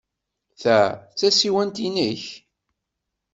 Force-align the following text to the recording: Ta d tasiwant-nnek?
Ta 0.61 0.79
d 0.93 1.13
tasiwant-nnek? 1.19 2.23